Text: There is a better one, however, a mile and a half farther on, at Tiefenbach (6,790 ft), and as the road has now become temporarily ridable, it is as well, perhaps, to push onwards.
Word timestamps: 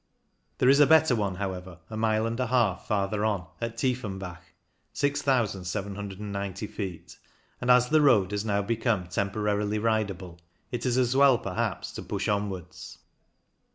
There 0.57 0.67
is 0.67 0.79
a 0.79 0.87
better 0.87 1.15
one, 1.15 1.35
however, 1.35 1.77
a 1.87 1.95
mile 1.95 2.25
and 2.25 2.39
a 2.39 2.47
half 2.47 2.87
farther 2.87 3.23
on, 3.23 3.45
at 3.61 3.77
Tiefenbach 3.77 4.39
(6,790 4.93 6.67
ft), 6.67 7.17
and 7.61 7.69
as 7.69 7.89
the 7.89 8.01
road 8.01 8.31
has 8.31 8.43
now 8.43 8.63
become 8.63 9.05
temporarily 9.09 9.77
ridable, 9.77 10.39
it 10.71 10.87
is 10.87 10.97
as 10.97 11.15
well, 11.15 11.37
perhaps, 11.37 11.91
to 11.91 12.01
push 12.01 12.27
onwards. 12.27 12.97